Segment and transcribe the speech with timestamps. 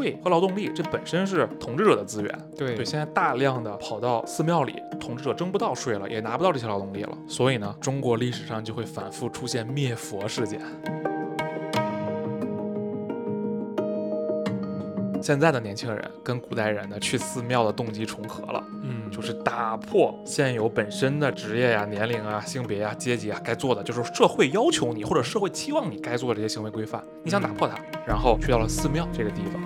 [0.00, 2.38] 税和劳动力，这本身是统治者的资源。
[2.56, 10.60] 对对，现在大量的跑到寺庙里，统治者征不到税了，也拿不到这些劳动力了，所以呢，中国历史上就会反复出现灭佛事件。
[15.22, 18.69] 现在的年轻人跟古代人呢去寺庙的动机重合了，嗯，
[19.20, 29.60] 就是打破现有本身的职业呀、年龄啊、性别啊、阶级啊该做的，就是社会要求你或者社会期望你该做的这些行为规范，你想打破它，然后去到了寺庙这个地方。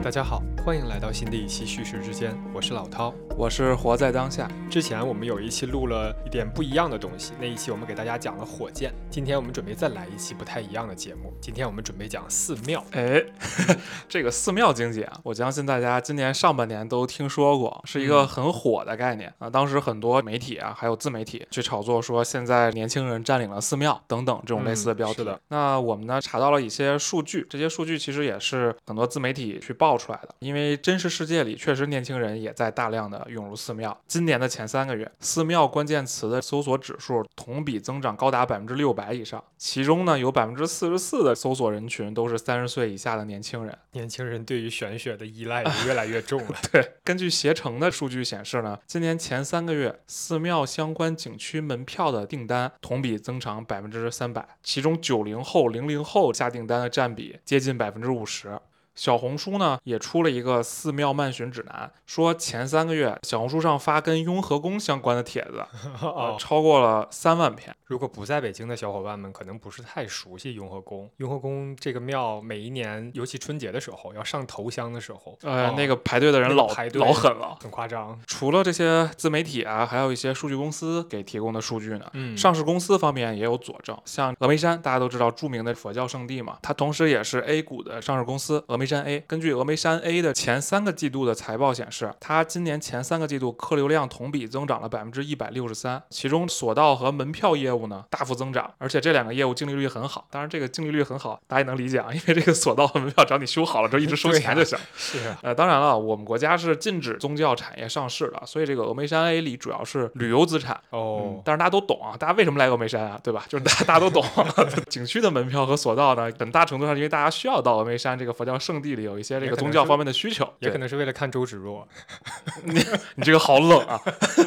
[0.00, 3.14] 大家好，欢迎来到新的一期叙事之间，我是老涛。
[3.34, 8.92] 我是活在当下，之前我们有一期录了一点不一样的东西，那一期我们给大家讲了火箭。
[9.10, 12.84] 今天我们准备再来一期不太一样的节目，今天我们准备讲寺庙。
[12.90, 13.24] 哎，
[14.06, 19.48] 这个寺庙经济啊，我相信大家今年上半年都听说过，是一个嗯很火的概念啊。
[19.48, 25.22] 当时很多媒体啊，还有自媒体去炒作说，现在年轻人占领了寺庙等等这种类似的标题。
[25.22, 33.96] 嗯的那我们呢查到了一些数据，这些数据其实也是很多自媒体去爆出来的，因为真实世界里确实年轻人也在大量的涌入寺庙。
[34.08, 43.78] 今年的前三个月，寺庙关键词的搜索指数同比增长高达百分之六百以上，其中呢有百分之四十四的搜索人群都是三十岁以下的年轻人。
[43.92, 46.56] 年轻人对于玄学的依赖也越来越重了。
[46.72, 58.58] 对，根据携程的数据显示呢，今年前三个月寺庙相关景区门票的订单同比增长百分之三百，其中九零后、零零后下订单的占比接近百分之五十。
[58.94, 65.64] 小红书呢也出了一个寺庙漫巡指南，说前三个月小红书上发跟雍和宫相关的帖子，
[66.38, 67.74] 超过了三万篇。
[67.86, 71.10] 如果不在北京的小伙伴们，可能不是太熟悉雍和宫。
[71.16, 77.56] 雍和宫这个庙，每一年，尤其春节的时候，要上头香的时候，呃，哦那个排队的人老排队老狠了。
[77.60, 78.18] 很夸张。
[78.26, 82.08] 除了这些自媒体啊，还有一些数据公司给提供的数据呢。
[82.12, 89.22] 嗯上市公司方面也有佐证，像峨眉山，大家都知道著名的佛教圣地嘛，它同时也是 A 股的上市公司峨眉山 A。
[89.26, 100.26] 根据峨眉山 A 的前三个季度的财报显示，它今年前三个季度客流量同比增长了百分之一百六十三，其中索道和门票业务呢大幅增长，而且这两个业务净利率很好。
[100.30, 104.78] 当然，这个净利率很好，大家也能理解啊，因为这个索道和门票只要你修好了之后一直收钱就行。
[104.96, 110.80] 是啊，呃，当然了，我们国家是禁止宗教产业上市的，所以这个峨眉山 A 里主要是旅游资产。
[110.92, 113.44] 嗯哦，，但是大家都懂啊，大家为什么来峨眉山啊，对吧？
[113.46, 114.24] 就是大家大家都懂，
[114.88, 120.48] 景区的门票和索道呢，很大程度上因为大家需要到峨眉山这个佛教圣地里有一些这个宗教方面的需求。
[120.60, 121.86] 也可能是为了看周芷若。
[122.64, 122.80] 你
[123.16, 124.00] 你这个好冷啊，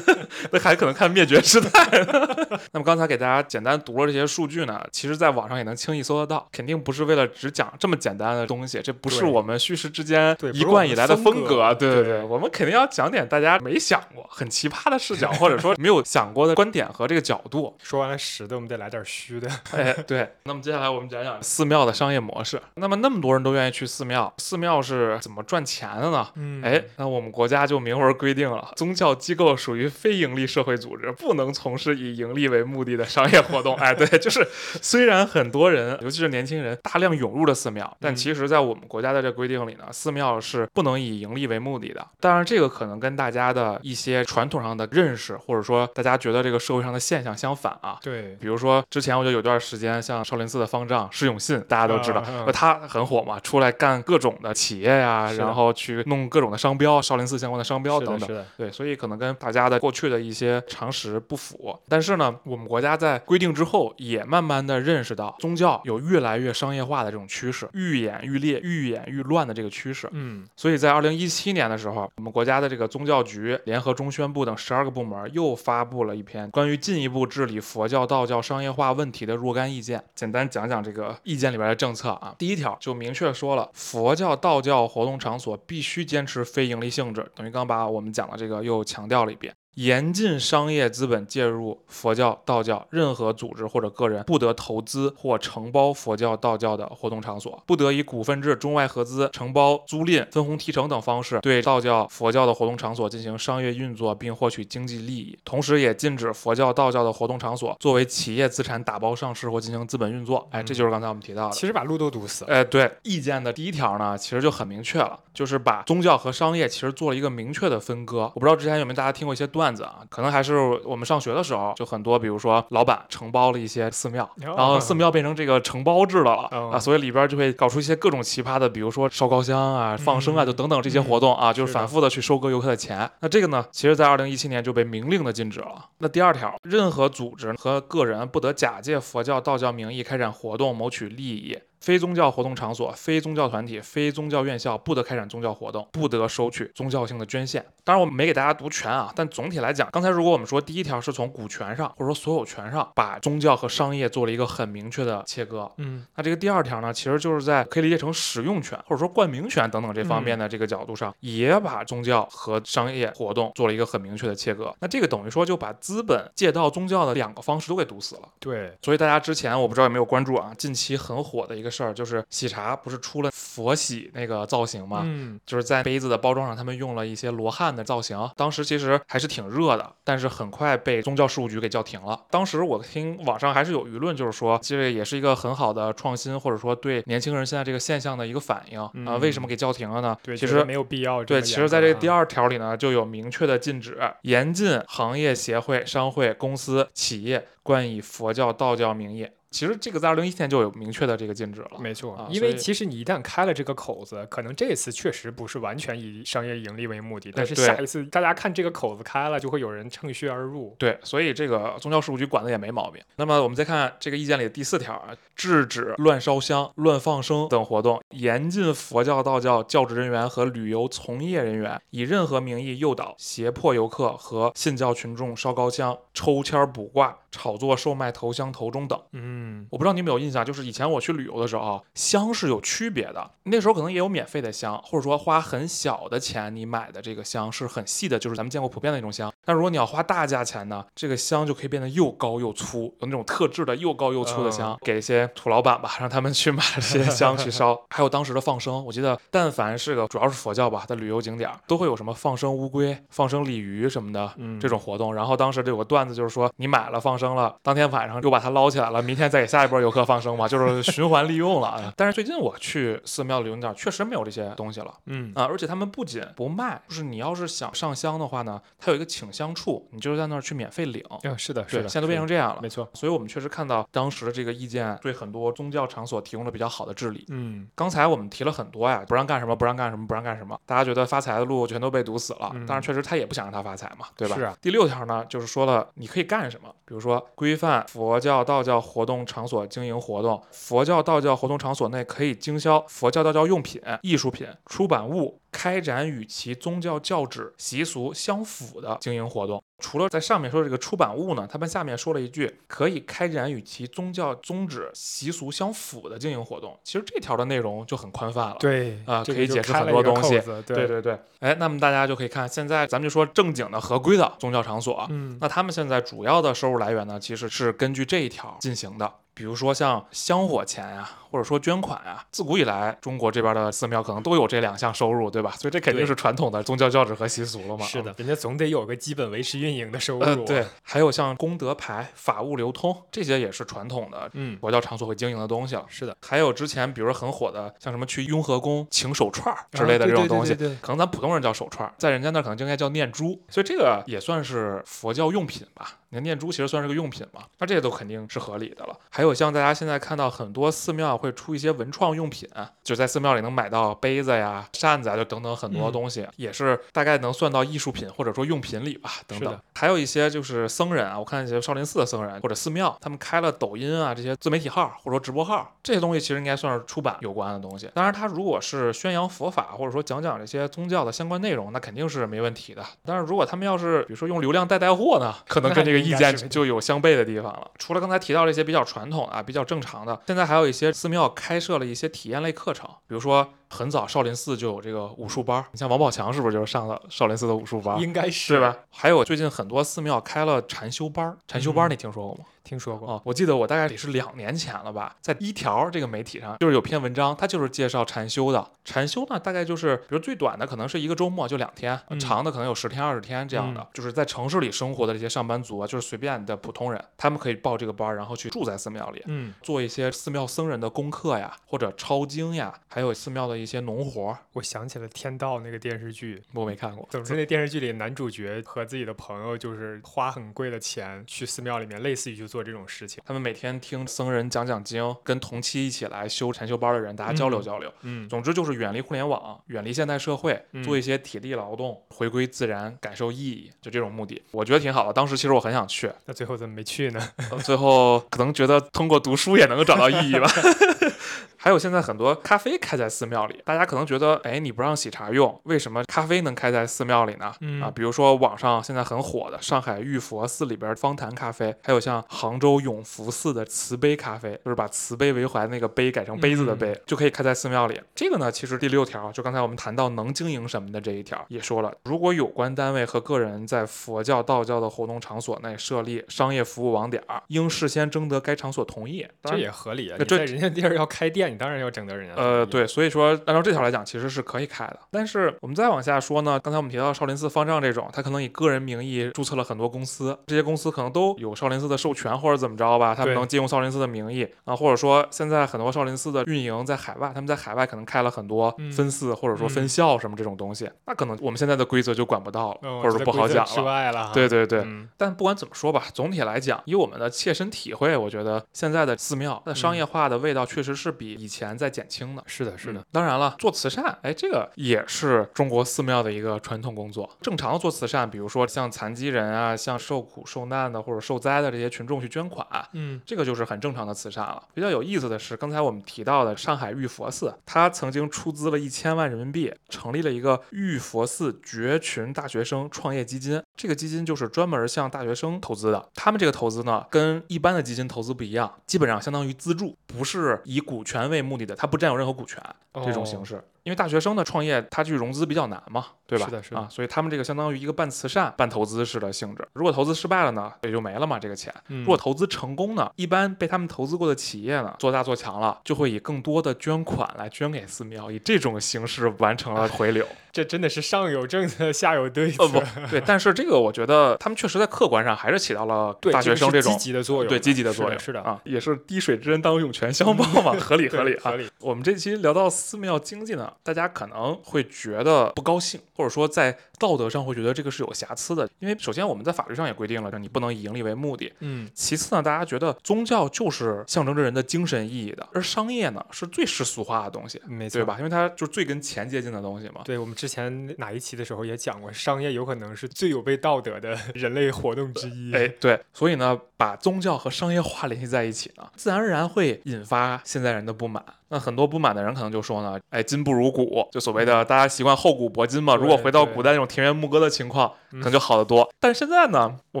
[0.50, 1.90] 那还可能看灭绝师太。
[2.72, 11.44] 那么刚才给大家简单读了这些数据呢，其实在网上也能轻易搜得到，肯定不是为了只讲这么简单的东西，这不是我们叙事之间一贯以来的风。
[11.44, 17.76] 格对对对我们肯定要讲点大家没想过、很奇葩的视角，或者说没有想过的观点和这个角度。
[17.82, 19.50] 说完了实的，我们得来点虚的。
[19.72, 20.28] 哎，对。
[20.44, 22.60] 那么接下来我们讲讲寺庙的商业模式。
[22.74, 26.28] 那么那么多人都愿意去寺庙，寺庙是怎么赚钱的呢？
[26.34, 33.74] 嗯哎，那我们国家就明文规定了，宗教机构属于非盈利社会组织，不能从事以盈利为目的的商业活动。
[33.82, 34.46] 哎，对，就是
[34.80, 42.06] 虽然很多人，尤其是年轻人，大量涌入了寺庙，但嗯其实在我们国家的这规定里呢，寺庙是不能以盈利为目的的。
[42.20, 47.98] 当然，这个可能跟大家的一些传统上的认识，或者说大家觉得这个社会上的现象相反啊。
[48.02, 58.44] 对，比如说，之前我就有段时间，像少林寺的方丈释永信，大家都知道，啊啊呃他很火嘛，出来干各种的企业呀、然后去弄各种的商标，少林寺相关的商标等等。
[58.56, 61.78] 对，所以可能跟大家的过去的一些常识不符。
[61.88, 70.08] 但是呢，我们国家在规定之后，也慢慢的认识到宗教有越来越商业化的这种趋势，愈演愈烈、愈演愈乱的这个趋势。
[70.12, 80.02] 嗯，所以在二零一七年的时候，我们国家的这个宗教局联合中宣部等十二个部门又发布了一篇关于进一步治理佛教、道教商业化问题的若干意见。
[80.14, 82.34] 简单讲讲这个意见里边的政策啊。
[82.38, 89.54] 第一条就明确说了，佛教、道教活动场所必须坚持非盈利性质，等于刚把我们讲的这个又强调了一遍。
[89.74, 105.38] 严禁商业资本介入佛教、道教，任何组织或者个人不得投资或承包佛教、道教的活动场所，不得以股份制、中外合资、承包、租赁、分红提成等方式对道教、佛教的活动场所进行商业运作并获取经济利益。
[105.44, 110.46] 同时，也禁止佛教、道教的活动场所作为企业资产打包上市或进行资本运作。
[110.50, 111.54] 哎，这就是刚才我们提到的。
[111.54, 112.52] 其实把路都堵死了。
[112.52, 118.30] 哎，对，意见的第一条呢，其实就很明确了，就是把宗教和商业其实做了一个明确的分割。
[118.34, 133.08] 我不知道之前有没有大家听过一些段段子啊，可能还是我们上学的时候，就很多，比如说老板承包了一些寺庙，哦然后寺庙变成这个承包制的了、哦啊，所以里边就会搞出一些各种奇葩的，比如说烧高香啊、放生啊，嗯就等等这些活动啊，就是反复的去收割游客的钱。
[133.20, 135.86] 那这个呢，其实在二零一七年就被明令的禁止了。
[135.98, 141.56] 那第二条，任何组织和个人不得假借佛教、道教名义开展活动，谋取利益。
[141.82, 147.64] 非宗教活动场所、非宗教团体、非宗教院校不得开展宗教活动，不得收取宗教性的捐献。
[147.82, 164.72] 当然，我们没给大家读全啊，但总体来讲，刚才如果我们说第一条是从股权上或者说所有权上把宗教和商业做了一个很明确的切割，嗯那这个第二条呢，其实就是在可以理解成使用权或者说冠名权等等这方面的这个角度上，也把宗教和商业活动做了一个很明确的切割。
[164.78, 168.28] 那这个等于说就把资本借到宗教的两个方式都给堵死了。
[168.38, 175.00] 对，所以大家之前我不知道有没有关注啊，近期很火的一个事儿就是喜茶不是出了佛喜那个造型吗？
[175.04, 182.20] 嗯就是在杯子的包装上，他们用了一些罗汉的造型，当时其实还是挺热的，但是很快被宗教事务局给叫停了。
[182.30, 190.16] 当时我听网上还是有舆论，就是说这个也是一个很好的创新，或者说对年轻人现在这个现象的一个反应啊、嗯为什么给叫停了呢？
[190.22, 191.40] 对，其实没有必要对。
[191.40, 199.28] 其实在这个第二条里呢，就有明确的禁止，严禁行业协会、商会、公司、企业冠以佛教、道教名义。
[199.52, 201.78] 其实这个在二零一七年就有明确的这个禁止了。
[201.78, 210.74] 没错啊，因为其实你一旦开了这个口子，可能这次确实不是完全以商业盈利为目的，但是下一次大家看这个口子开了，就会有人趁虚而入。
[210.78, 213.02] 对，所以这个宗教事务局管的也没毛病。
[213.16, 228.96] 那么我们再看这个意见里的第四条啊，制止乱烧香、乱放生等活动，严禁佛教、道教教职人员和旅游从业人员以任何名义诱导、胁迫游客和信教群众烧高香、抽签儿卜卦、炒作售卖头香、头中等。
[229.12, 233.28] 嗯，我不知道你有没有印象，就是以前我去旅游的时候啊，香是有区别的。
[233.44, 239.32] 那时候可能也有免费的香，或者说花很小的钱你买的这个香是很细的，就是咱们见过普遍的那种香。
[239.44, 247.80] 但如果你要花大价钱呢，这个香就可以变得又高又粗，有那种特制的又高又粗的香，给一些土老板吧，让他们去买这些香去烧。
[247.90, 255.14] 还有当时的放生，我记得但凡是个主要是佛教吧的旅游景点儿，都会有什么放生乌龟、放生鲤鱼什么的嗯这种活动。
[255.14, 261.68] 然后当时就有个段子，就是说你买了放生了，当天晚上又把它捞起来了，明天再给下一波游客放生嘛， 就是循环利用了。
[261.68, 264.92] 啊但是最近我去寺庙旅游景点，确实没有这些东西了。
[265.06, 271.02] 嗯啊，而且他们不仅不卖，就是你要是想上香的话呢，它有一个请香处，你就是在那儿去免费领。
[271.22, 272.60] 嗯，是的，是，的，现在都变成这样了。
[272.60, 272.88] 没错。
[272.94, 277.24] 所以我们确实看到当时的这个意见对很多宗教场所提供了比较好的治理。
[277.28, 282.50] 嗯刚才我们提了很多呀，不让干什么，不让干什么，不让干什么，大家觉得发财的路全都被堵死了。
[282.54, 284.36] 嗯当然，确实他也不想让他发财嘛，对吧？
[284.36, 295.41] 是啊第六条呢，就是说了你可以干什么，比如说规范佛教、道教活动场所经营活动，佛教、道教活动场所内可以经销佛教、道教用品、艺术品、出版物。
[295.52, 299.62] 开展与其宗教教旨习俗相符的经营活动。
[299.78, 306.78] 除了在上面说的这个出版物呢，他们下面说了一句可以开展与其宗教宗旨习俗相符的经营活动。
[306.84, 308.56] 其实这条的内容就很宽泛了。
[308.60, 319.12] 对啊可以解释很多东西对对对对，哎，那么大家就可以看，现在咱们就说正经的合规的宗教场所，嗯那他们现在主要的收入来源呢，其实是根据这一条进行的。
[319.34, 325.52] 比如说像香火钱呀、或者说捐款呀、自古以来中国这边的寺庙可能都有这两项收入，对吧？
[325.52, 327.86] 所以这肯定是传统的宗教教旨和习俗了嘛。
[327.86, 330.24] 是的，人家总得有个基本维持运营的收入。
[330.24, 335.84] 呃，对，，还有像功德牌、法物流通这些也是传统的嗯，佛教场所会经营的东西了。
[335.88, 346.00] 是的，还有之前比如说很火的，像什么去雍和宫请手串儿之啊类的这种东西，对对可能咱普通人叫手串儿，在人家那儿可能就应该叫念珠，所以这个也算是佛教用品吧。
[346.12, 348.94] 你看念珠其实算是个用品嘛，那这些都肯定是合理的了。
[349.08, 352.46] 还有像大家现在看到很多寺庙会出一些文创用品，
[352.84, 359.58] 就在寺庙里能买到杯子呀、扇子啊，就等等很多嗯东西，也是大概能算到艺术品或者说用品里吧，等等。
[359.74, 367.90] 还有一些就是僧人啊，我看一些少林寺的僧人或者寺庙，他们开了抖音啊这些自媒体号或者说直播号，这些东西其实应该算是出版有关的东西。
[367.94, 372.84] 当然，他如果是宣扬佛法或者说讲讲这些宗教的相关内容，那肯定是没问题的。
[373.06, 377.70] 但是如果他们要是比如说用流量带带货呢，可能跟这个意见就有相悖的地方了。
[377.78, 388.00] 除了刚才提到这些比较传统啊、比较正常的，现在还有一些寺庙开设了一些体验类课程，比如说很早少林寺就有这个武术班儿，你像王宝强是不是就是上了少林寺的武术班儿？
[388.00, 388.60] 应该是对？
[388.60, 388.76] 吧？
[388.90, 392.44] 还有最近很多寺庙开了禅修班儿，禅修班你听说过吗？
[392.64, 393.08] 听说过。
[393.08, 398.70] 哦，我记得我大概也是两年前了吧，在一条这个媒体上，就是有篇文章，它就是介绍禅修的。
[398.84, 403.80] 禅修呢，大概就是比如最短的可能是一个周末，就两天；嗯长的可能有十天、二十天这样的。
[403.80, 409.22] 嗯就是在城市里生活的这些上班族啊，就是随便的普通人，他们可以报这个班儿，然后去住在寺庙里。
[409.26, 416.42] 嗯，做一些寺庙僧人的功课呀，或者抄经呀，还有寺庙的一些农活儿，我想起了《天道》那个电视剧。
[416.54, 417.06] 我没看过。
[417.10, 423.22] 总之，那电视剧里男主角和自己的朋友就是花很贵的钱去寺庙里面，类似于去做这种事情。
[423.24, 427.92] 他们每天听僧人讲讲经，跟同期一起来修禅修班的人，大家交流嗯交流。
[428.02, 435.14] 嗯，总之就是远离互联网，远离现代社会，嗯做一些体力劳动，回归自然，感受意义，就这种目的，我觉得挺好的。
[435.14, 437.28] 当时其实我很想去，那最后怎么没去呢？
[437.50, 440.46] 呃最后可能觉得通过读书也能够找到意义吧。
[441.56, 447.54] 还有现在很多咖啡开在寺庙里，大家可能觉得，哎，你不让喜茶用，为什么咖啡能开在寺庙里呢？
[447.60, 458.00] 嗯啊，比如说网上现在很火的上海玉佛寺里边方坛咖啡，还有像杭州永福寺的慈悲咖啡，就是把慈悲为怀那个悲改成杯子的杯，就可以开在寺庙里。
[458.12, 469.24] 这个呢，其实第六条就刚才我们谈到能经营什么的这一条也说了，如果有关单位和个人在佛教、道教的活动场所内设立商业服务网点儿，应事先征得该场所同意。
[469.44, 470.16] 这也合理啊！
[470.18, 474.98] 呃这人家地儿要开店，你当然要征得人家呃，对，所以说按照这条来讲，其实是可以开的。
[475.10, 484.46] 但是我们再往下说呢，刚才我们提到少林寺方丈这种，他可能以个人名义注册了很多公司，这些公司可能都有少林寺的授权或者怎么着吧，他们能借用少林寺的名义。
[484.64, 494.30] 啊，或者说现在很多少林寺的运营在海外，他们在海外可能开了很多嗯分寺或者说分嗯校什么这种东西，那可能我们现在的规则就管不到了，嗯，或者说不好讲了。
[494.32, 495.08] 对对对，嗯。
[495.16, 502.42] 但不管怎么说吧，总体来讲，以我们的切身体会，我觉得现在的寺庙那商业化的味道确实是比以前在减轻的。
[502.46, 503.04] 是的，是的嗯。
[503.12, 507.28] 当然了，做慈善，哎，这个也是中国寺庙的一个传统工作。
[507.40, 514.62] 正常的做慈善，比如说像残疾人啊，像受苦受难的或者受灾的这些群众去捐款，嗯这个就是很正常的慈善了。
[514.74, 523.62] 比较有意思的是，刚才我们提到的上海玉佛寺，它曾经出资了一千万人民币，成立了一个玉佛寺绝群大学生创业基金。
[523.76, 526.08] 这个基金就是专门向大学生投资的。
[526.14, 532.62] 他们这个投资呢，跟一般的基金投资不一样，基本上相当于资助，不是以股权为目的的，它不占有任何股权。
[533.04, 533.62] 这种形哦式。
[533.82, 536.46] 因为大学生的创业，他去融资比较难嘛，对吧？
[536.46, 539.68] 是的是的啊，所以他们这个相当于一个半慈善、半投资式的性质。
[539.74, 541.72] 如果投资失败了呢，也就没了嘛，这个钱。
[541.88, 550.26] 嗯如果投资成功呢，一般被他们投资过的企业呢，做大做强了，就会以更多的捐款来捐给寺庙，以这种形式完成了回流。
[550.52, 552.62] 这真的是上有政策，下有对策。
[552.64, 561.56] 呃，不对，但是这个我觉得他们确实在客观上还是起到了，大学生这种积极的作用，对积极的作用，是的，啊，也是滴水之恩当涌泉相报嘛，合理合理啊合。
[561.56, 561.66] 理。
[561.80, 571.52] 我们这期聊到寺庙经济呢，大家可能会觉得不高兴，或者说在道德上会觉得这个是有瑕疵的，因为首先我们在法律上也规定了，你不能以盈利为目的。
[571.58, 578.04] 嗯，其次呢，大家觉得宗教就是象征着人的精神意义的，而商业呢是最世俗化的东西，没错，对？
[578.04, 578.14] 吧？
[578.18, 580.02] 因为它就是最跟钱接近的东西嘛。
[580.04, 585.52] 对我们之前哪一期的时候也讲过，商业有可能是最有悖道德的 人类活动之一。
[585.52, 591.24] 哎，对，所以呢，把宗教和商业化联系在一起呢，自然而然会引发现在人的不满。
[591.48, 595.94] 那很多不满的人可能就说呢，哎，今不如古，就所谓的大家习惯厚古薄今嘛。
[595.94, 598.88] 如果对对回到古代那种田园牧歌的情况，可能就好得多。
[599.00, 600.00] 但是现在呢，我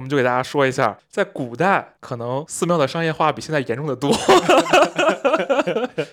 [0.00, 4.10] 们就给大家说一下，在古代可能寺庙的商业化比现在严重的多。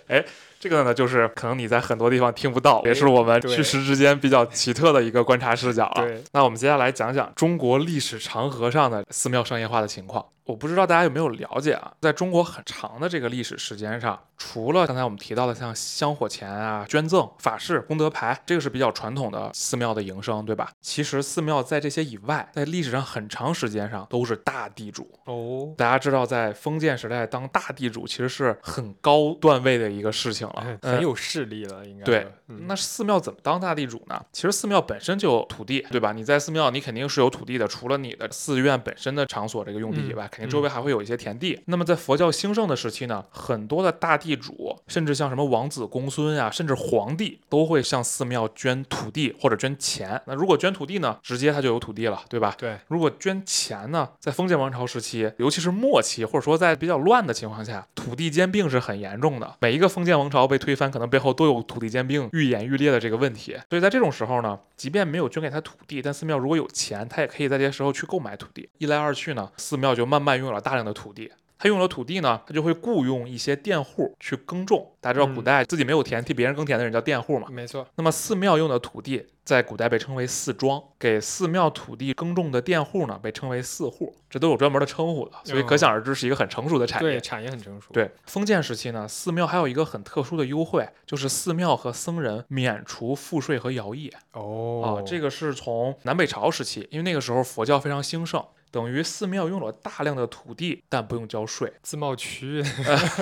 [0.07, 0.23] 哎，
[0.59, 6.07] 这个呢，就是可能你在很多地方听不到，也是我们对去时之间比较奇特的一个观察视角了。
[6.33, 10.25] 那我们接下来讲讲中国历史长河上的寺庙商业化的情况。
[10.45, 20.71] 我不知道大家有没有了解啊，在中国很长的这个历史时间上，除了刚才我们提到的像香火钱啊、捐赠、法事、功德牌，这个是比较传统的寺庙的营生，对吧？
[20.81, 25.07] 其实寺庙在这些以外，在历史上很长时间上都是大地主。
[25.25, 30.47] 哦，大家知道，在封建时代当大地主其实是很高段位的一个事情
[30.81, 32.27] 很有势力了，应该对
[32.67, 34.19] 那寺庙怎么当大地主呢？
[34.31, 36.11] 其实寺庙本身就有土地，对吧？
[36.11, 41.59] 你在寺庙，你肯定是有土地的，除了你的寺院本身的场所这个用地以外，肯定周围还会有一些田地。
[41.65, 50.21] 那么在佛教兴盛的时期呢，很多的大地主，甚至像什么王子公孙啊，甚至皇帝，都会向寺庙捐土地或者捐钱。
[50.25, 52.55] 那如果捐土地呢，直接他就有土地了，对吧？
[52.57, 59.55] 对，如果捐钱呢，在封建王朝时期，尤其是末期，或者说在比较乱的情况下，土地兼并是很严重的。
[59.59, 63.57] 每一个封建王朝被推翻，可能背后都有土地兼并愈演愈烈的这个问题。
[63.69, 68.69] 所以在这种时候呢，即便没有捐给他土地，但寺庙如果有钱，他也可以在这些时候去购买土地。
[68.77, 71.31] 一来二去呢，寺庙就慢慢拥有了大量的土地。
[71.61, 74.93] 他拥有了土地呢，他就会雇佣一些佃户去耕种。
[75.01, 77.49] 大家知道，古嗯代自己没有田，替别人耕田的人叫佃户嘛。
[77.51, 87.09] 没错，那么寺庙用的土地在古代被称为寺庄，给寺庙土地耕种的佃户呢被称为寺户，这都有专门的称呼的，所以可想而知是一个很成熟的产业。
[87.13, 95.01] 对，产业很成熟。，对，封建时期呢，寺庙还有一个很特殊的优惠，就是寺庙和僧人免除赋税和徭役哦啊。
[95.03, 102.63] 这个是从南北朝时期，因为那个时候佛教非常兴盛，等于寺庙拥有了大量的土地，但不用交税，自贸区，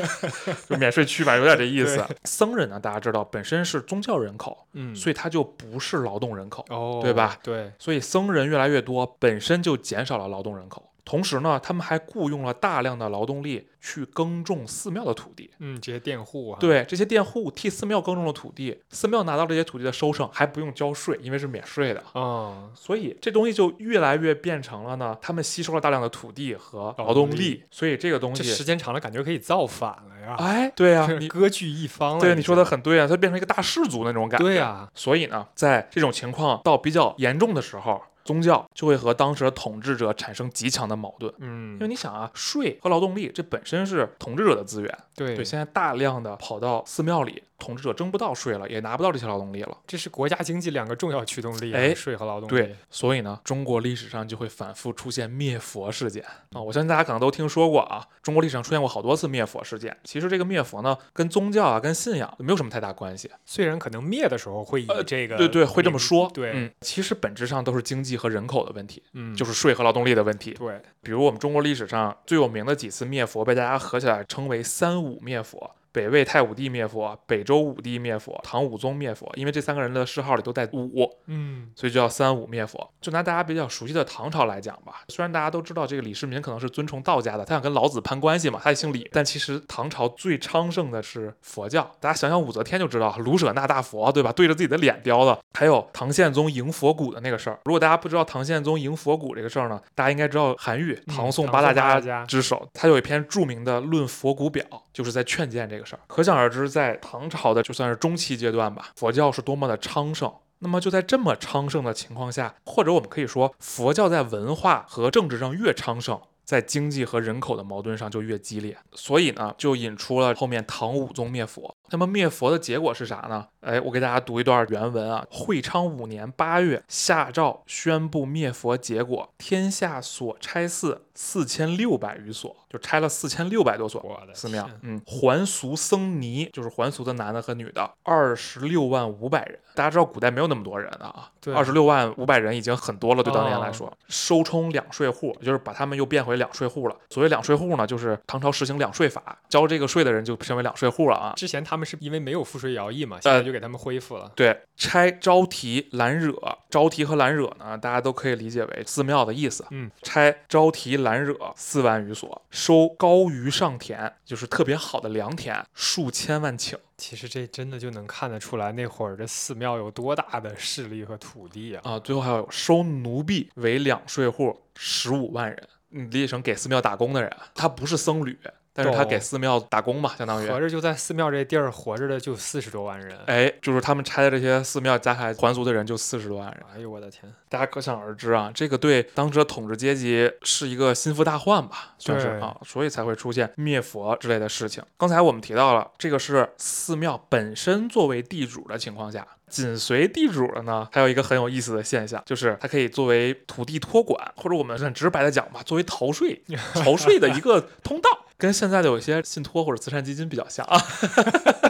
[0.67, 2.05] 就免税区吧，有点这意思。
[2.25, 6.65] 僧人呢，大家知道本身是宗教人口，嗯，所以他就不是劳动人口。
[6.69, 7.37] 哦，对吧？
[7.41, 10.91] 对，所以僧人越来越多，本身就减少了劳动人口。
[11.07, 15.49] 同时呢，他们还雇佣了大量的劳动力去耕种寺庙的土地。
[15.59, 22.03] 嗯，这些佃户啊，，对，这些佃户替寺庙耕种了土地，寺庙拿到这些土地的收成还不用交税，因为是免税的。
[22.13, 30.35] 嗯，所以这东西就越来越变成了呢，他们吸收了大量的土地和劳动力，所以这个东西时，间长了，感觉可以造反了呀。
[30.37, 32.19] 哎，对呀、这 你割据一方了。
[32.19, 34.45] 对你说的很对啊，它变成一个大氏族那种感觉。
[34.45, 41.33] 对呀，所以呢，在这种情况到比较严重的时候，宗教就会和当时的统治者产生极强的矛盾。
[41.39, 49.77] 嗯因为，你想啊，税和劳动力这本身是统治者的资源，对对，现在大量的跑到寺庙里，统治者征不到税了，也拿不到这些劳动力了。
[49.87, 52.51] 这是国家经济两个重要驱动力啊，哎税和劳动力。
[52.53, 56.61] 对，所以呢，中国历史上就会反复出现灭佛事件啊。
[56.61, 59.95] 我相信大家可能都听说过啊，中国历史上出现过好多次灭佛事件。
[60.03, 63.31] 其实这个灭佛呢，跟宗教啊、跟信仰没有什么太大关系。
[63.45, 66.29] 虽然可能灭的时候会以呃这个、对对，会这么说。
[66.33, 70.51] 对，嗯，其实本质上都是经济和人口的问题，嗯，就是税和劳动力的问题。
[70.51, 75.71] 对，比如我们中国历史上最有名的几次灭佛，被大家合起来称为“三武灭佛”。
[75.97, 82.87] 北魏太武帝灭佛，北周武帝灭佛，唐武宗灭佛，因为这三个人的谥号里都带武，嗯，所以就叫三武灭佛。
[83.01, 91.81] 就拿大家比较熟悉的唐朝来讲吧，虽然大家都知道这个李世民可能是尊崇道家的，他想跟老子攀关系嘛，他也姓李，但其实唐朝最昌盛的是佛教。
[91.99, 94.31] 大家想想武则天就知道，卢舍那大佛，对吧？
[94.31, 95.39] 对着自己的脸雕的。
[95.57, 97.59] 还有唐宪宗迎佛骨的那个事儿。
[97.65, 104.63] 如果大家不知道唐宪宗迎佛骨这个事儿呢，大家应该知道韩愈嗯唐宋八八大家大家之首，他有一篇著名的《论佛骨表》，
[104.97, 105.99] 就是在劝谏这个事儿。
[106.07, 110.33] 可想而知，在唐朝的就算是中期阶段吧，佛教是多么的昌盛。
[110.57, 118.75] 那么就在这么昌盛的情况下，或者我们可以说，佛教在文化和政治上越昌盛，在经济和人口的矛盾上就越激烈。
[118.93, 121.75] 所以呢，就引出了后面唐武宗灭佛。
[121.89, 123.45] 那么灭佛的结果是啥呢？
[123.61, 125.25] 哎，我给大家读一段原文啊。
[125.29, 134.03] 会昌五年八月，下诏宣布灭佛结果，天下所拆寺四千六百余所，就拆了四千六百多所。
[134.33, 139.59] 寺庙，嗯，还俗僧尼就是还俗的男的和女的，二十六万五百人。
[139.75, 143.97] 大家知道古代没有那么多人的啊，对二十六万五百人已经很多了，对当年来哦说。
[144.07, 146.95] 收充两税户，就是把他们又变回两税户了。
[147.09, 151.33] 所谓两税户呢，就是唐朝实行两税法，交这个税的人就成为两税户了啊。
[151.35, 154.29] 之前他们是因为没有赋税徭役嘛，现在就给他们恢复了。
[154.35, 156.35] 对，拆招提、兰惹，
[156.69, 159.65] 招提和兰惹呢，大家都可以理解为寺庙的意思。
[159.71, 166.75] 嗯，拆招提、兰惹四万余所，收高于上田，就是特别好的良田，数千万顷。
[166.97, 171.81] 其实这真的就能看得出来，那会儿这寺庙有多大的势力和土地啊！
[171.83, 178.35] 啊，最后还有收奴婢为两税户十五万人，你理解成给寺庙打工的人，他不是僧侣，
[178.77, 180.47] 但是他给寺庙打工嘛，相当于。
[180.47, 183.17] 合着就在寺庙这地儿活着的就四十多万人。
[183.25, 187.23] 哎，就是他们拆的这些寺庙加起来还俗的人就四十多万人，哎呦我的天！
[187.49, 194.83] 大家可想而知啊，这个对当时的统治阶级是一个心腹大患吧，算是啊，所以才会出现灭佛之类的事情。
[194.97, 206.41] 刚才我们提到了，这个是寺庙本身作为地主的情况下，紧随地主的呢，还有一个很有意思的现象，就是它可以作为土地托管，或者我们很直白的讲吧，作为逃税、
[206.75, 208.09] 逃税的一个通道。
[208.39, 210.79] 跟现在的有些信托或者慈善基金比较像啊，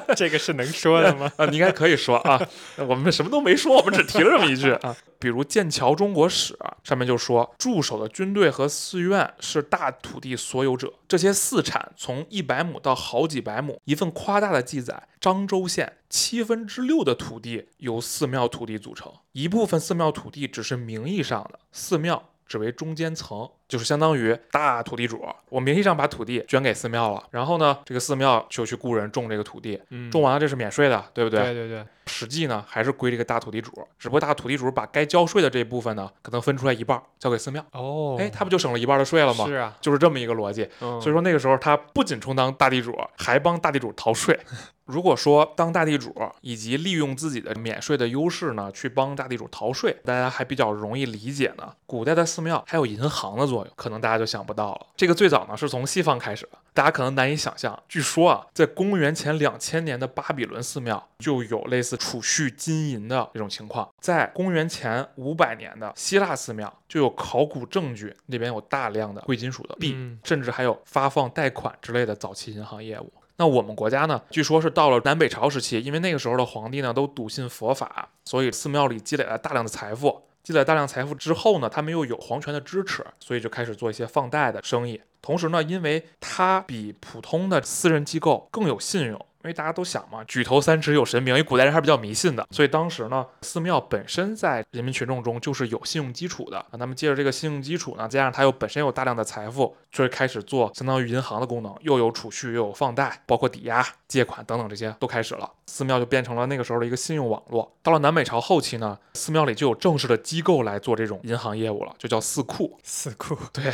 [0.16, 1.32] 这个是能说的吗？
[1.38, 2.40] 啊，你应该可以说啊，
[2.88, 4.96] 我们什么都没说，我们只提了这么一句啊。
[5.20, 13.82] 比如《剑桥中国史》上面就说，驻守的军队和寺院是大土地所有者，这些寺产从一百亩到好几百亩。
[13.86, 31.42] 一份夸大的记载，漳州县七分之六的土地由寺庙土地组成，一部分寺庙土地只是名义上的，寺庙只为中间层，就是相当于大土地主，我名义上把土地捐给寺庙了，然后呢，这个寺庙就去雇人种这个土地，嗯，种完了这是免税的，对不对？
[31.42, 39.46] 对对对，实际呢还是归这个大土地主，只不过大土地主把该交税的这一部分呢，可能分出来一半儿交给寺庙，哦，哎，他不就省了一半的税了吗？
[39.46, 40.68] 是啊，就是这么一个逻辑。
[40.82, 44.40] 嗯，所以说那个时候他不仅充当大地主，还帮大地主逃税。
[44.88, 51.74] 如果说当大地主以及利用自己的免税的优势呢，去帮大地主逃税，大家还比较容易理解呢。
[51.86, 54.88] 古代的寺庙还有银行的作用，可能大家就想不到了。
[54.96, 57.82] 这个最早呢是从西方开始的，大家可能难以想象。
[57.90, 73.12] 据说啊，在公元前两千年的巴比伦寺庙就有类似储蓄金银的这种情况，在公元前五百年的希腊寺庙就有考古证据，那边有大量的贵金属的币，嗯甚至还有发放贷款之类的早期银行业务。
[73.38, 80.27] 那我们国家呢，据说是到了南北朝时期，因为那个时候的皇帝呢都笃信佛法，所以寺庙里积累了大量的财富。
[80.48, 85.02] 积累大量财富之后呢，他们又有皇权的支持，所以就开始做一些放贷的生意。
[85.22, 96.66] 同时呢，因为他比普通的私人机构更有信用，为大家都想嘛，举头三尺有神明，因为古代人还是比较迷信的，所以当时呢，寺庙本身在人民群众中就是有信用基础的。
[96.74, 105.50] 那么借着这个信用基础呢，加上它又本身有大量的财富，就是开始做相当于银行的功能，又有储蓄，又有放贷，包括抵押、借款等等这些都开始了。
[105.68, 107.76] 寺庙就变成了那个时候的一个信用网络。
[107.84, 112.78] 到了南北朝后期呢，寺庙里就有正式的机构来做这种银行业务了，就叫寺库。
[112.84, 113.74] 寺库对，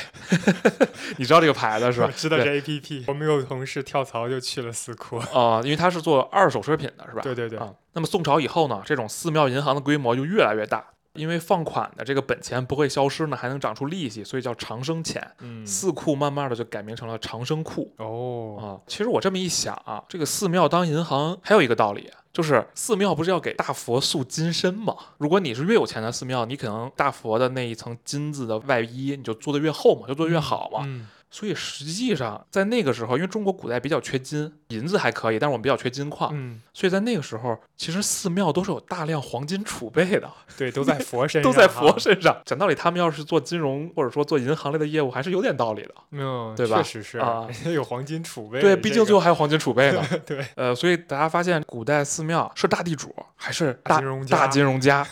[1.18, 2.08] 你知道这个牌子是吧？
[2.08, 7.22] 我知道这 A P P，我们有同事跳槽就去了寺库，啊、因为它是做二手奢侈品的，是吧？
[7.22, 15.26] 对对对，啊、那么宋朝以后呢，这种寺庙银行的规模就越来越大，因为放款的这个本钱不会消失呢，还能长出利息，所以叫长生钱。
[15.40, 18.66] 嗯，寺库慢慢的就改名成了长生库哦，啊。
[18.88, 22.10] 其实我这么一想啊，这个寺庙当银行还有一个道理。
[22.34, 24.96] 就是寺庙不是要给大佛塑金身吗？
[25.20, 30.80] 如果你是越有钱的寺庙，你可能大佛的那一层金子的外衣你就做得越厚嘛，就做得越好嘛。
[30.84, 42.40] 嗯，所以实际上在那个时候，因为中国古代比较缺金，银子还可以，但是我们比较缺金矿，嗯，所以在那个时候，其实寺庙都是有大量黄金储备的，对，都在佛身上， 都在佛，身上。
[42.46, 45.96] 讲道理，他们要是做金融或者说做银行类的业务，还是有点道理的。
[46.12, 50.04] 嗯，对吧确实是啊， 有黄金储备，对，毕竟最后还有黄金储备呢。
[50.28, 55.04] 对，呃，所以大家发现，古代寺庙是大地主还是大金融家大金融家？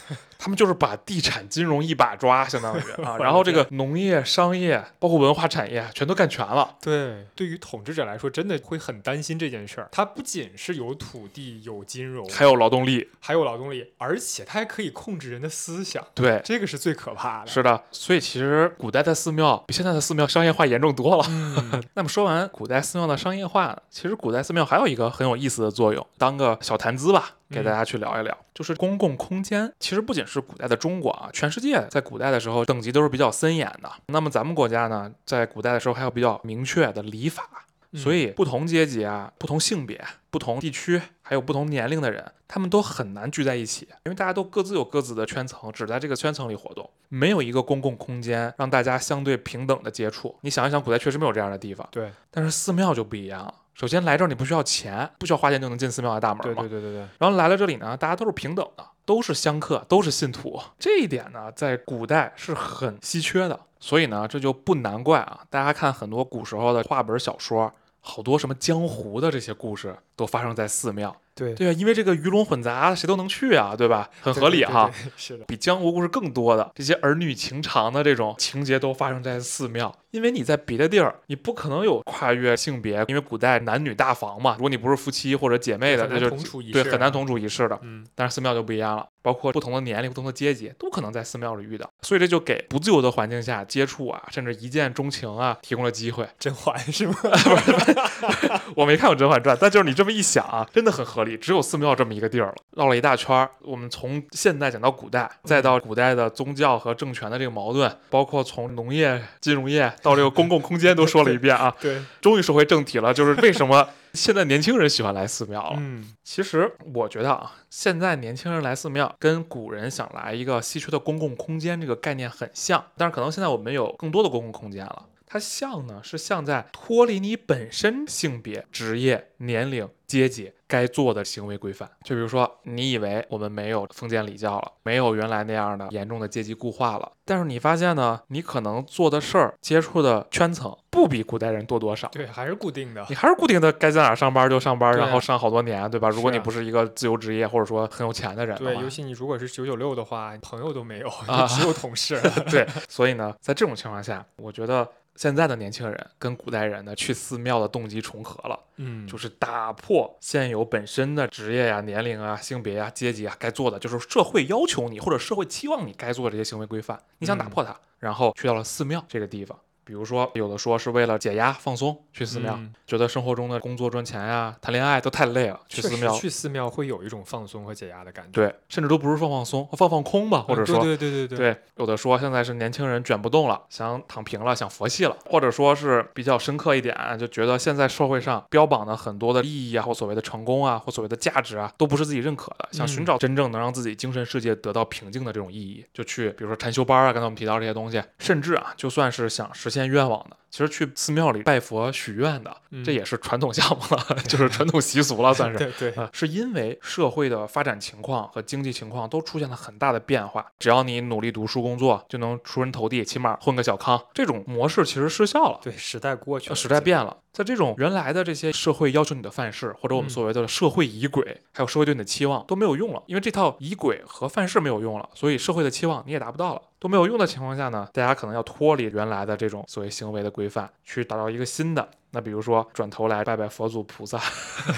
[0.44, 6.78] 他们就是把地产金融一把抓，相当于 啊，然后这个农业、商业，包括文化产业，全都干全了。
[6.82, 9.88] 对，对于统治者来说，真的会很担心这件事儿。
[9.92, 17.48] 他不仅是有土地、有金融，还有劳动力，还有劳动力，而且他还可以控制人的思想，对，这个是最可怕的。
[17.48, 17.84] 是的。
[17.92, 21.26] 所以其实古代的寺庙比现在的寺庙商业化严重多了。
[21.30, 29.72] 嗯， 那么说完古代寺庙的商业化，其实古代寺庙还有一个很有意思的作用，当个小谈资吧，给大家去聊一聊，就是公共空间。
[29.80, 33.92] 其实不仅是古代的中国啊，全世界在古代的时候等级都是比较森严的。
[34.08, 37.44] 那么咱们国家呢，在古代的时候还有比较明确的礼法，
[37.94, 50.36] 所以不同阶级啊、不同性别、不同地区，还有不同年龄的人，他们都很难聚在一起，因为大家都各自有各自的圈层，只在这个圈层里活动，没有一个公共空间让大家相对平等的接触。
[50.42, 51.88] 你想一想，古代确实没有这样的地方。
[51.92, 53.54] 对，但是寺庙就不一样了。
[53.74, 56.54] 首先来这儿你不需要钱，不需要花钱就能进寺庙的大门对。
[56.54, 60.62] 对对对对，然后来了这里呢，大家都是平等的，都是香客，都是信徒。
[60.78, 63.60] 这一点呢，在古代是很稀缺的。
[63.80, 71.16] 所以呢，这就不难怪啊，大家看很多古时候的话本小说，好多什么江湖的这些故事都发生在寺庙。
[71.42, 74.08] 对，对啊，因为这个鱼龙混杂，谁都能去啊，对吧？
[74.22, 74.86] 很合理哈。
[74.86, 87.80] 对，对对是的，比江湖故事更多的这些儿女情长的这种情节都发生在寺庙，因为你在别的地儿，你不可能有跨越性别，因为古代男女大防嘛，如果你不是夫妻或者姐妹的，就同处一室对很难同处一室的。
[87.82, 96.28] 嗯，但是寺庙就不一样了，包括不同的年龄、不同的阶级，都可能在寺庙里遇到，所以这就给不自由的环境下接触啊，甚至一见钟情啊，提供了机会。
[96.38, 97.16] 甄嬛是吗？
[98.76, 101.31] 我没看过《甄嬛传》，但就是你这么一想啊，真的很合理。
[101.38, 103.50] 只有寺庙这么一个地儿了，绕了一大圈儿。
[103.62, 111.76] 我们从现代讲到古代，再到古代的宗教和政权的这个矛盾，包括从农业、金融业到这个公共空间都说了一遍啊。
[111.80, 115.78] 对，终于说回正题了，就是为什么现在年轻人喜欢来寺庙了？
[115.78, 125.06] 嗯，其实我觉得啊，现在年轻人来寺庙跟古人想来一个稀缺的公共空间这个概念很像，但是可能现在我们有更多的公共空间了。
[125.34, 131.90] 它像呢，是像在脱离你本身性别、职业、年龄、阶级该做的行为规范。
[132.06, 142.08] 就比如说，你以为我们没有封建礼教了，没有原来那样的严重的阶级固化了，但是你发现呢，你可能做的事儿、接触的圈层不比古代人多多少。
[142.08, 143.16] 对，还是固定的你。
[143.16, 146.08] 还是固定的该在哪上班就上班，然后上好多年，对吧？
[146.08, 152.22] 如果你不是一个自由职业或者说很有钱的人的对，话尤其你如果是九九六的话，朋友都没有，啊 只有同事。
[152.50, 169.60] 对，所以呢，在这种情况下，我觉得现在的年轻人跟古代人呢去寺庙的动机重合了，嗯，就是打破现有本身的职业呀、年龄啊、性别呀、阶级啊该做的，就是社会要求你或者社会期望你该做的这些行为规范，你想打嗯破它，然后去到了寺庙这个地方。
[169.84, 172.74] 比如说，有的说是为了解压放松去寺庙，嗯。
[172.86, 176.12] 觉得生活中的工作赚钱呀、谈恋爱都太累了，去寺庙。
[176.12, 178.32] 去寺庙会有一种放松和解压的感觉。
[178.34, 205.58] 对，甚至都不是放放松，放放空吧，或者嗯说对对对对对，有的说现在是年轻人卷不动了，想躺平了，想佛系了，或者说是比较深刻一点，就觉得现在社会上标榜的很多的意义啊，或所谓的成功啊，或所谓的价值啊，都不是自己认可的，想寻嗯找真正能让自己精神世界得到平静的这种意义，就去比如说禅修班啊，刚才我们提到这些东西，甚至啊，就算是想实现愿望的，其实去寺庙里拜佛许愿的，这嗯也是传统项目了，就是传统习俗了，算是。
[205.60, 214.02] 对对，啊，是因为社会的发展情况和经济情况都出现了很大的变化，只要你努力读书工作，就能出人头地，起码混个小康。
[214.14, 215.60] 这种模式其实失效了。
[215.62, 231.88] 对，时代过去了，呃时代变了，在这种原来的这些社会要求你的范式，或者我们嗯所谓的社会仪轨，还有社会对你的期望都没有用了，因为这套仪轨和范式没有用了，所以社会的期望你也达不到了，都没有用的情况下呢，大家可能要脱离原来的这种所谓行为的规范，去打造一个新的。
[232.12, 234.20] 那比如说转头来拜拜佛祖菩萨，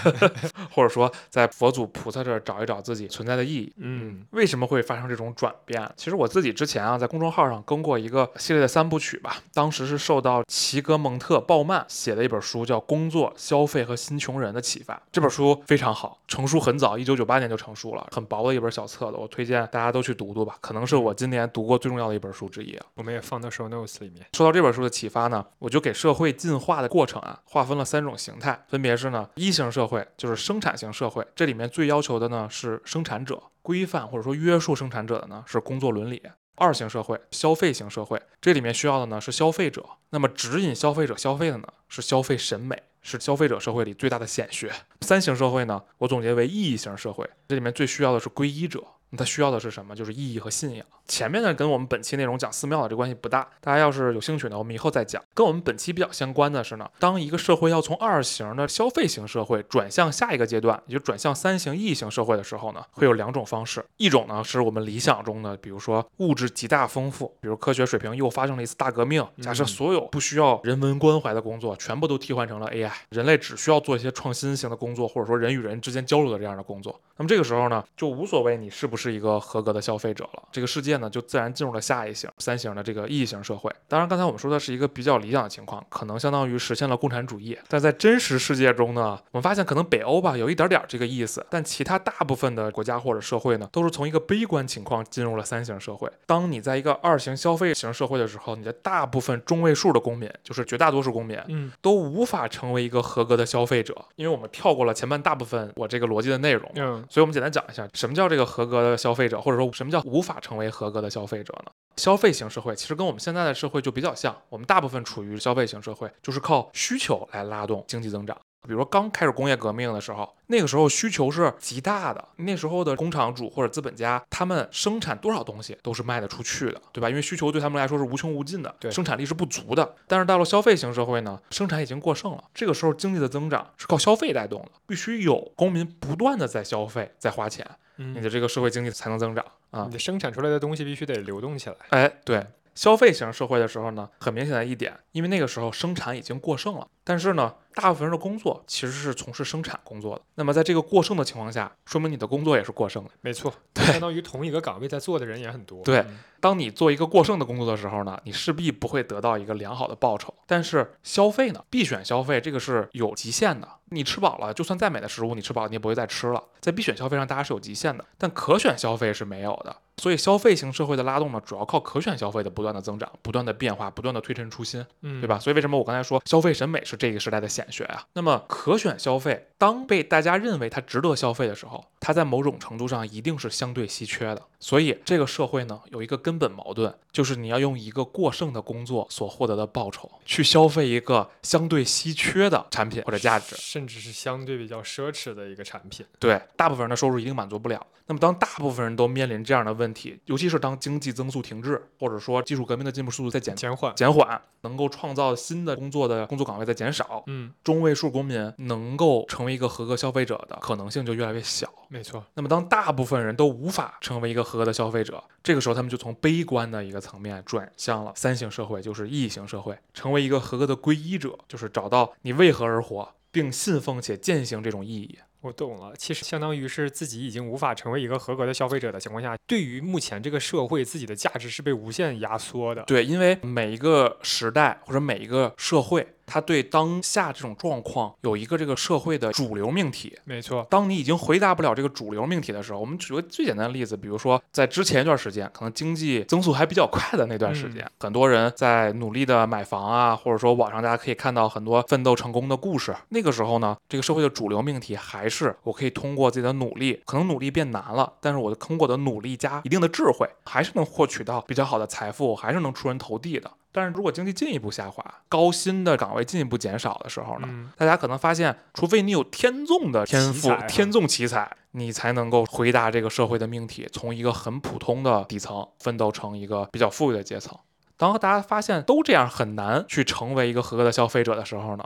[0.71, 3.73] 或者说在佛祖菩萨这儿找一找自己存在的意义。
[3.77, 5.91] 嗯为什么会发生这种转变？
[5.97, 15.01] 其实我自己之前啊，在公众号上更过一个系列的三部曲吧，当时是受到齐格蒙特·鲍曼写的一本书叫《工作、消费和新穷人》的启发。
[15.11, 22.85] 这本书非常好，成书很早，一九九八年就成书了，很薄的一本小册子，我推荐大家都去读读吧，可能是我今年读过最重要的一本书之一啊。
[22.95, 24.25] 我们也放到 show notes 里面。
[24.33, 36.21] 受到这本书的启发呢，我就给社会进化的过程啊划分了三种形态，分别是呢一型社会就是生产型社会，这里面最要求的呢是生产者，规范或者说约束生产者的呢是工作伦理。
[36.55, 44.71] 二型社会，消费型社会，这里面需要的呢是消费者，那么指引消费者消费的呢是消费审美，是消费者社会里最大的显学。
[45.01, 48.83] 三型社会呢，我总结为意义型社会，这里面最需要的是皈依者，
[49.17, 49.95] 他需要的是什么？
[49.95, 50.85] 就是意义和信仰。
[51.05, 55.21] 前面呢跟我们本期内容讲寺庙的这关系不大，大家要是有兴趣呢，我们以后再讲。
[55.33, 63.83] 跟我们本期比较相关的是呢，当一个社会要从二型的消费型社会转向下一个阶段，也就转向三型意义型社会的时候呢，会有两种方式。
[63.97, 76.97] 一种呢是我们理想中的，比如说物质极大丰富，比如科学水平又发生了一次大革命，假设嗯所有不需要人文关怀的工作全部都替换成了 AI，人类只需要做一些创新型的工作，或者说人与人之间交流的这样的工作。
[77.17, 83.73] 那么这个时候呢，就无所谓你是不是一个合格的消费者了，这个世界呢就自然进入了下一型三型的这个异型社会。
[83.87, 87.57] 当然，刚才我们说的是一个比较理想的情况，可能相当于实现了共产主义。
[87.67, 96.09] 但在真实世界中呢，我们发现可能北欧吧有一点点这个意思，但其他大部分的国家或者社会呢，都是从一个悲观情况进入了三型社会。
[96.25, 106.69] 当你在一个二型消费型社会的时候，你的大部分中位数的公民，就是绝大多数公民，嗯都无法成为一个合格的消费者，因为我们跳过了前半大部分我这个逻辑的内容。
[106.75, 111.71] 嗯所以，我们简单讲一下，什么叫这个合格的消费者，或者说什么叫无法成为合格的消费者呢？
[111.97, 118.35] 消费型社会其实跟我们现在的社会就比较像，我们大部分处于消费型社会，就是靠需求来拉动经济增长。
[118.65, 127.09] 比如说刚开始工业革命的时候，那个时候需求是极大的，那时候的工厂主或者资本家，他们生产多少东西都是卖得出去的，对吧？
[127.09, 129.93] 因为需求对他们来说是无穷无尽的，生产力是不足的。
[130.07, 139.93] 但是到了消费型社会呢，生产已经过剩了，这个时候经济的增长是靠消费带动的，必须有公民不断的在消费，在花钱，你嗯，的这个社会经济才能增长啊你。
[139.93, 141.75] 的生产出来的东西必须得流动起来。
[141.89, 150.21] 哎，对，消费型社会的时候呢，很明显的一点，因为那个时候生产已经过剩了，但是呢，大部分人的工作其实是从事生产工作的。
[150.35, 153.09] 那么在这个过剩的情况下，说明你的工作也是过剩的。
[153.21, 155.81] 没错，对相当于同一个岗位在做的人也很多。
[155.83, 160.33] 对嗯当你做一个过剩的工作的时候呢，你势必不会得到一个良好的报酬。
[160.45, 163.65] 但是消费呢，必选消费这个是有极限的。
[163.85, 166.43] 你吃饱了，就算再美的食物，你吃饱了你也不会再吃了。
[166.59, 169.73] 在必选消费上，大家是有极限的，但可选消费是没有的。
[169.95, 174.85] 所以消费型社会的拉动呢，主要靠可选消费的不断的增长、不断的变化、不断的推陈出新。
[175.01, 175.39] 嗯，对吧？？
[175.39, 178.05] 所以为什么我刚才说消费审美是这个时代的显学啊？
[178.13, 184.41] 那么可选消费，当被大家认为它值得消费的时候，它在某种程度上一定是相对稀缺的。
[184.59, 193.55] 所以这个社会呢，有一个根本矛盾，就是你要用一个过剩的工作所获得的报酬，去消费一个相对稀缺的产品或者价值。
[193.57, 196.05] 甚至是相对比较奢侈的一个产品。
[196.19, 197.85] 对，大部分人的收入一定满足不了。
[198.05, 203.95] 那么，当大部分人都面临这样的问题，尤其是当经济增速停滞，或者说技术革命的进步速度在减减缓。
[203.95, 211.71] 减缓，能够创造新的工作的工作岗位在减少，嗯，中位数公民能够成为一个合格消费者的可能性就越来越小。
[211.87, 225.19] 没错，那么当大部分人都无法成为一个合格的消费者，这个时候他们就从悲观的一个层面转向了三型社会，就是意义型社会，成为一个合格的皈依者，就是找到你为何而活，并信奉且践行这种意义。
[225.41, 232.81] 我懂了，其实相当于是自己已经无法成为一个合格的消费者的情况下，对于目前这个社会，自己的价值是被无限压缩的。
[232.83, 236.07] 对，因为每一个时代或者每一个社会。
[236.25, 240.65] 他对当下这种状况有一个这个社会的主流命题，没错。
[240.69, 252.95] 当你已经回答不了这个主流命题的时候，我们举个最简单的例子，比如说在之前一段时间，可能经济增速还比较快的那段时间，很多人在努力的买房啊，或者说网上大家可以看到很多奋斗成功的故事。
[253.09, 263.49] 那个时候呢，这个社会的主流命题还是我可以通过自己的努力，可能努力变难了，但是我通过我的努力加一定的智慧，还是能获取到比较好的财富，还是能出人头地的。
[263.73, 267.71] 但是如果经济进一步下滑，高薪的岗位进一步减少的时候呢？
[267.75, 277.57] 大家可能发现，除非你有天纵的天赋、天纵奇才，你才能够回答这个社会的命题，从一个很普通的底层奋斗成一个比较富裕的阶层。
[277.97, 281.83] 当大家发现都这样很难去成为一个合格的消费者的时候呢？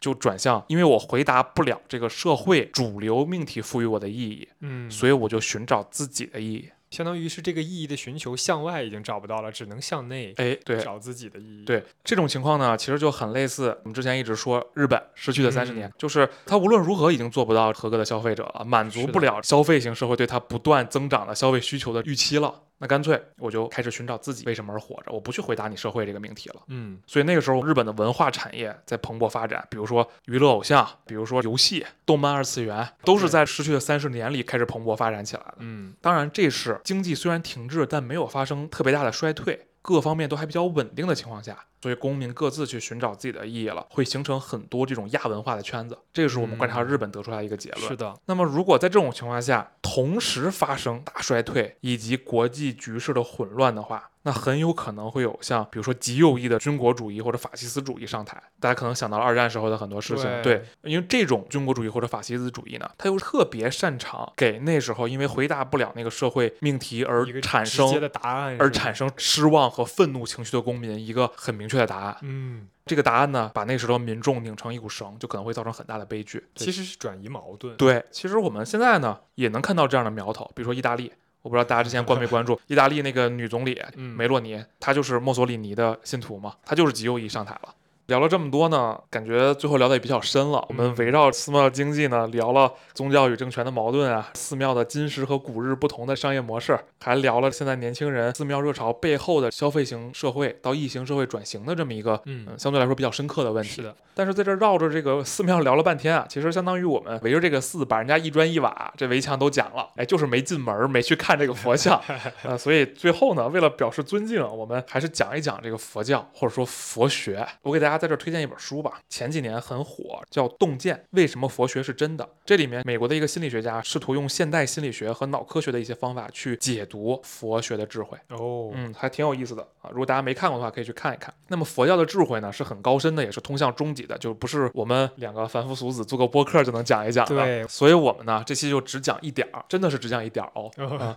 [0.00, 6.70] 就转向，因为我回答不了这个社会主流命题赋予我的意义，嗯，所以我就寻找自己的意义。
[6.90, 11.64] 相当于是这个意义的寻求向外已经找不到了，只能向内哎，对，找自己的意义。
[11.64, 22.62] 对这种情况呢，其实就很类似我们之前一直说日本失去的三十年，就是他无论如何已经做不到合格的消费者了，满足不了消费型社会对他不断增长的消费需求的预期了。
[22.78, 26.62] 那干脆我就开始寻找自己为什么而活着，我不去回答你社会这个命题了。
[26.68, 35.56] 嗯，所以那个时候日本的文化产业在蓬勃发展，比如说娱乐偶像，比如说游戏、动漫二次元，都是在失去的三十年里开始蓬勃发展起来的。
[35.58, 41.64] 嗯，当然这是经济虽然停滞，但没有发生特别大的衰退，各方面都还比较稳定的情况下。
[41.80, 45.96] 所以公民各自去寻找自己的意义了，会形成很多这种亚文化的圈子。
[46.12, 47.88] 这个是我们观察日本得出来一个结论。
[47.88, 48.14] 是的。
[48.26, 58.42] 那么如果在这种情况下同时发生大衰退以及国际局势的混乱的话，那很有可能会有像比如说极右翼的军国主义或者法西斯主义上台。
[58.58, 60.24] 大家可能想到了二战时候的很多事情。
[60.42, 71.67] 对，因为这种军国主义或者法西斯主义呢，它又特别擅长给那时候因为回答不了那个社会命题而产生的答案而产生失望和愤怒情绪的公民一个很明。
[71.68, 76.42] 明确的答案，嗯，这个答案呢，把那时候民众拧成一股绳，就可能会造成很大的悲剧。
[76.54, 77.76] 其实是转移矛盾。
[77.76, 87.74] 对，其实我们现在呢，也能看到这样的苗头，比如说意大利，我不知道大家之前关没关注，意大利那个女总理梅洛尼，她就是墨索里尼的信徒嘛，她就是极右翼上台了。
[88.08, 90.64] 聊了这么多呢，感觉最后聊的也比较深了。
[90.70, 103.68] 我们围绕寺庙经济呢，聊了宗教与政权的矛盾啊，寺庙的今时和古日不同的商业模式，还聊了现在年轻人寺庙热潮背后的消费型社会到异型社会转型的这么一个，嗯，相对来说比较深刻的问题。
[103.68, 103.94] 是的。
[104.14, 112.02] 但是在这绕着这个寺庙聊了半天啊，其实相当于我们围着这个寺，把人家一砖一瓦这围墙都讲了，哎，就是没进门，没去看这个佛像
[112.42, 112.56] 啊。
[112.56, 117.46] 所以最后呢，为了表示尊敬，我们还是讲一讲这个佛教或者说佛学。
[117.60, 117.97] 我给大家。
[117.98, 122.24] 在这推荐一本书吧，前几年很火，叫《洞见：为什么佛学是真的》。
[122.46, 128.16] 这里面美国的一个心理学家试图用现代心理学和脑科学的一些方法去解读佛学的智慧。
[128.28, 129.90] 哦，嗯，还挺有意思的啊。
[129.90, 131.34] 如果大家没看过的话，可以去看一看。
[131.48, 137.34] 那么佛教的智慧呢，是很高深的，也是通向终极的，就不是我们两个凡夫俗子做个播客就能讲一讲的。
[137.34, 140.70] 对，所以我们呢，这期就只讲一点儿，真的是只讲一点儿哦。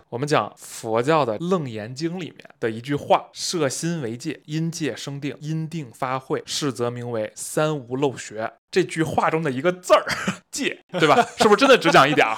[0.08, 8.52] 我们讲佛教的《楞严经》里面的一句话：“摄心为戒，因戒生定，因定发慧，是。”则名为三无漏学。
[8.70, 10.02] 这句话中的一个字儿
[10.50, 11.14] “戒”，对吧？
[11.36, 12.34] 是不是真的只讲一点 儿？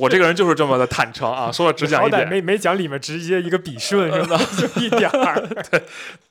[0.00, 4.36] 我这个人就是这么的坦诚啊，说了只讲一点，没没讲里面直接一个笔顺是吧？
[4.58, 5.84] 就一点儿， 对，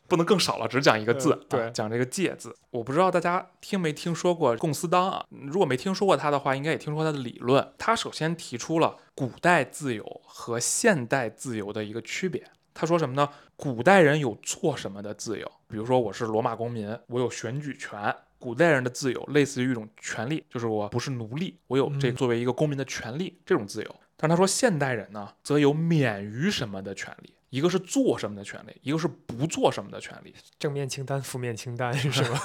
[0.09, 2.53] 不能更少了，只讲一个字，对，讲这个“戒”字。
[2.71, 5.23] 我不知道大家听没听说过贡斯当啊？
[5.29, 7.65] 如果没听说过他的话，应该也听说他的理论。
[7.77, 12.43] 他首先提出了古代自由和现代自由的一个区别。
[12.75, 13.27] 他说什么呢？
[13.55, 18.13] 古代人有做什么的自由，比如说我是罗马公民，我有选举权。
[18.37, 23.95] 古代人的自由类似于一种权利，就是我不是奴隶，我有这作为一个公民的权利，这种自由。
[24.17, 27.33] 但他说现代人呢，则有免于什么的权利。
[27.49, 30.33] 一个是做什么的权利，一个是不做什么的权利。
[30.59, 32.41] 正面清单、负面清单 是吗？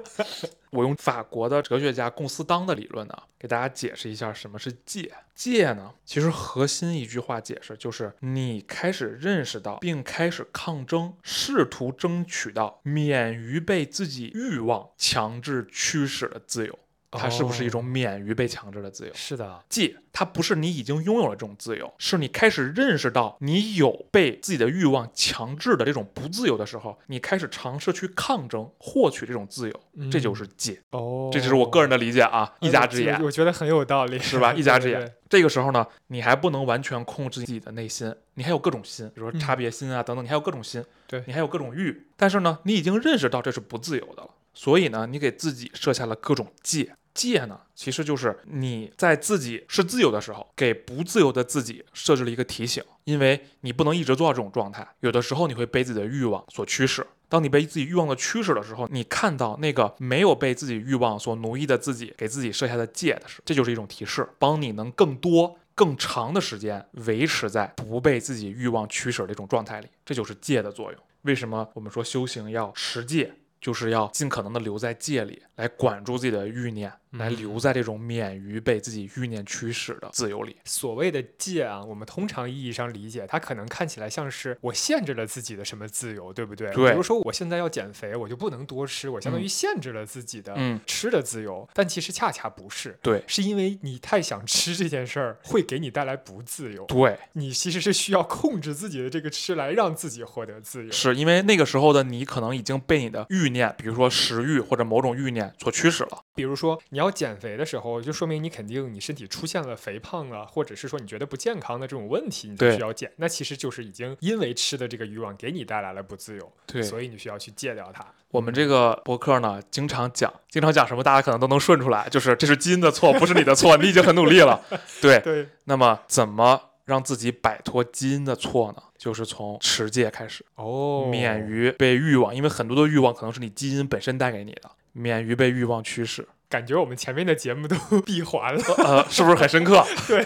[0.70, 5.12] 我用法国的哲学家贡斯当的理论呢，给大家解释一下什么是戒。
[5.34, 16.78] 戒呢，其实核心一句话解释就是：你开始认识到，并开始抗争，试图争取到免于被自己欲望强制驱使的自由。
[17.12, 19.12] 它是不是一哦种免于被强制的自由？
[19.14, 30.80] 是的，戒，它不是你已经拥有了这种自由，是你开始认识到你有被自己的欲望强制的这种不自由的时候，你开始尝试去抗争，获取这种自由，这就是戒。
[30.90, 33.26] 哦，这就是我个人的理解啊，一家之呃言我。
[33.26, 42.06] 我觉得很有道理，是吧 一家之言对对对这个时候呢，你还不能完全控制自己的内心，你还有各种心，比如说嗯差别心啊等等，你还有各种心，对你还有各种欲。
[42.16, 46.94] 但是呢，你已经认识到这是不自由的了，所以呢，你给自己设下了各种戒。
[47.12, 57.04] 戒呢，其实就是你在自己是自由的时候，给不自由的自己设置了一个提醒，因为你不能一直做到这种状态，有的时候你会被自己的欲望所驱使。
[57.28, 71.00] 当你被自己欲望的驱使的时候，你看到那个没有被自己欲望所奴役的自己给自己设下的戒的时候，这就是一种提示，帮你能更多、更长的时间维持在不被自己欲望驱使的这种状态里，这就是戒的作用。
[71.22, 73.34] 为什么我们说修行要持戒？
[73.60, 80.56] 就是要尽可能的留在界里，来管住自己的欲念，来留在这种免于被自己欲念驱使的自由里。
[80.64, 86.72] 所谓的戒啊，我们通常意义上理解，它可能看起来像是我限制了自己的什么自由，对不对？
[86.72, 91.68] 对比如说我现在要减肥，我就不能多吃，我相当于嗯限制了自己的嗯，吃的自由。
[91.74, 96.86] 但其实恰恰不是，对是因为你太想吃这件事儿，会给你带来不自由。
[96.86, 100.90] 对，你其实是需要控制自己的这个吃，来让自己获得自由。
[100.90, 106.22] 是因为那个时候的你可能已经被你的欲念，比如说食欲或者某种欲念所驱使了。
[106.34, 113.10] 比如说你要减肥的时候，就说明你肯定你身体出现了肥胖啊，或者是说你觉得不健康的这种问题，你才需要减。
[113.16, 118.04] 那其实就是已经因为吃的这个欲望给你带来了不自由，对所以你需要去戒掉它。
[118.30, 124.62] 我们这个博客呢，经常讲，经常讲什么，大家可能都能顺出来，就是这是基因的错，不是你的错，你已经很努力了。
[125.02, 128.82] 对，对，那么怎么让自己摆脱基因的错呢？
[128.96, 136.26] 就是从持戒开始，哦，免于被欲望，因为很多的欲望可能是你基因本身带给你的，免于被欲望驱使。
[136.50, 138.62] 感觉我们前面的节目都 闭环了。
[138.78, 139.82] 呃，是不是很深刻？
[140.08, 140.22] 对，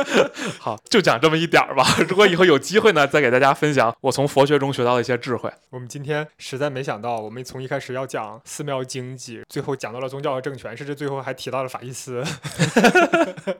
[0.58, 1.84] 好，就讲这么一点儿吧。
[2.08, 5.52] 如果以后有机会呢，再给大家分享我从佛学中学到的一些智慧。
[5.68, 12.24] 我们今天实在没想到，我们从一开始要讲寺庙经济，最后讲到了宗教和政权，甚至最后还提到了法西斯。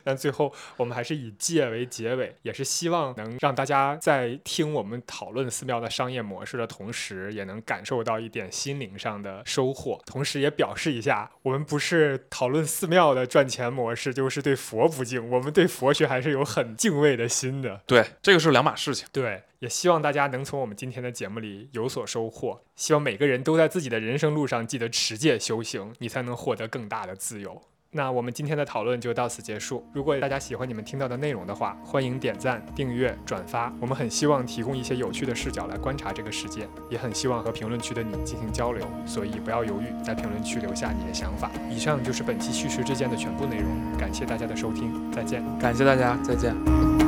[0.03, 10.01] 但最后我们还是以戒为结尾，也是希望能让大家在听我们讨论寺庙的商业模式的同时，也能感受到一点心灵上的收获。
[10.05, 11.98] 同时也表示一下，我们不是
[12.29, 17.81] 讨论寺庙的赚钱模式，就是对佛不敬，我们对佛学还是有很敬畏的心的。
[17.85, 19.07] 对，这个是两码事情。
[19.11, 22.61] 对，也希望大家能从我们今天的节目里有所收获。
[22.75, 27.61] 希望每个人都在自己的人生路上记得持戒修行，你才能获得更大的自由。
[27.91, 29.83] 那我们今天的讨论就到此结束。
[29.91, 33.73] 如果大家喜欢你们听到的内容的话，欢迎点赞、订阅、转发。
[33.81, 38.85] 我们很希望提供一些有趣的视角来观察这个世界，也很希望和评论区的你进行交流。
[39.07, 41.49] 所以不要犹豫，在评论区留下你的想法。
[41.71, 43.67] 以上就是本期叙事之间的全部内容，
[43.97, 45.43] 感谢大家的收听，再见。
[45.57, 46.98] 感谢大家，再见。